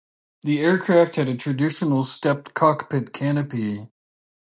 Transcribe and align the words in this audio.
This 0.41 0.57
aircraft 0.57 1.17
had 1.17 1.27
a 1.27 1.37
traditional 1.37 2.03
stepped 2.03 2.55
cockpit 2.55 3.13
canopy. 3.13 3.91